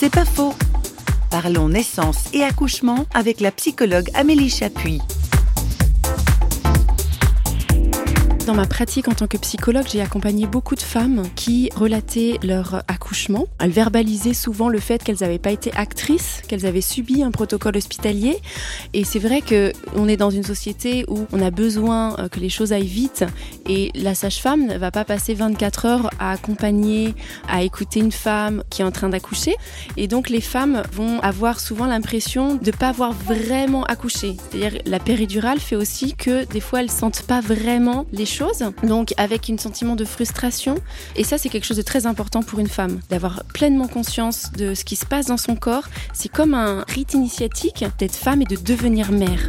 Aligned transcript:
C'est 0.00 0.14
pas 0.14 0.24
faux. 0.24 0.54
Parlons 1.28 1.68
naissance 1.68 2.32
et 2.32 2.44
accouchement 2.44 3.06
avec 3.14 3.40
la 3.40 3.50
psychologue 3.50 4.08
Amélie 4.14 4.48
Chapuis. 4.48 5.00
Dans 8.48 8.54
ma 8.54 8.64
pratique 8.64 9.08
en 9.08 9.12
tant 9.12 9.26
que 9.26 9.36
psychologue, 9.36 9.84
j'ai 9.92 10.00
accompagné 10.00 10.46
beaucoup 10.46 10.74
de 10.74 10.80
femmes 10.80 11.24
qui 11.34 11.68
relataient 11.74 12.38
leur 12.42 12.82
accouchement. 12.88 13.46
Elles 13.60 13.72
verbalisaient 13.72 14.32
souvent 14.32 14.70
le 14.70 14.78
fait 14.78 15.04
qu'elles 15.04 15.18
n'avaient 15.20 15.38
pas 15.38 15.50
été 15.50 15.70
actrices, 15.74 16.42
qu'elles 16.48 16.64
avaient 16.64 16.80
subi 16.80 17.22
un 17.22 17.30
protocole 17.30 17.76
hospitalier. 17.76 18.38
Et 18.94 19.04
c'est 19.04 19.18
vrai 19.18 19.42
que 19.42 19.74
on 19.96 20.08
est 20.08 20.16
dans 20.16 20.30
une 20.30 20.44
société 20.44 21.04
où 21.08 21.26
on 21.30 21.42
a 21.42 21.50
besoin 21.50 22.18
euh, 22.18 22.28
que 22.28 22.40
les 22.40 22.48
choses 22.48 22.72
aillent 22.72 22.86
vite 22.86 23.24
et 23.68 23.90
la 23.94 24.14
sage-femme 24.14 24.66
ne 24.66 24.78
va 24.78 24.90
pas 24.90 25.04
passer 25.04 25.34
24 25.34 25.86
heures 25.86 26.10
à 26.18 26.32
accompagner, 26.32 27.14
à 27.48 27.62
écouter 27.62 28.00
une 28.00 28.12
femme 28.12 28.62
qui 28.70 28.82
est 28.82 28.84
en 28.84 28.90
train 28.90 29.08
d'accoucher. 29.08 29.54
Et 29.96 30.08
donc 30.08 30.28
les 30.30 30.40
femmes 30.40 30.82
vont 30.92 31.20
avoir 31.20 31.60
souvent 31.60 31.86
l'impression 31.86 32.54
de 32.54 32.70
ne 32.70 32.76
pas 32.76 32.88
avoir 32.88 33.12
vraiment 33.12 33.84
accouché. 33.84 34.36
C'est-à-dire 34.50 34.80
la 34.86 34.98
péridurale 34.98 35.60
fait 35.60 35.76
aussi 35.76 36.14
que 36.14 36.44
des 36.46 36.60
fois 36.60 36.80
elles 36.80 36.90
sentent 36.90 37.22
pas 37.22 37.40
vraiment 37.40 38.06
les 38.12 38.26
choses 38.26 38.64
donc 38.82 39.14
avec 39.16 39.50
un 39.50 39.58
sentiment 39.58 39.96
de 39.96 40.04
frustration. 40.04 40.76
Et 41.16 41.24
ça, 41.24 41.38
c'est 41.38 41.48
quelque 41.48 41.64
chose 41.64 41.76
de 41.76 41.82
très 41.82 42.06
important 42.06 42.42
pour 42.42 42.58
une 42.58 42.68
femme, 42.68 43.00
d'avoir 43.10 43.44
pleinement 43.54 43.88
conscience 43.88 44.50
de 44.56 44.74
ce 44.74 44.84
qui 44.84 44.96
se 44.96 45.06
passe 45.06 45.26
dans 45.26 45.36
son 45.36 45.56
corps. 45.56 45.88
C'est 46.12 46.30
comme 46.30 46.54
un 46.54 46.84
rite 46.88 47.14
initiatique 47.14 47.84
d'être 47.98 48.16
femme 48.16 48.42
et 48.42 48.46
de 48.46 48.56
devenir 48.56 49.12
mère. 49.12 49.48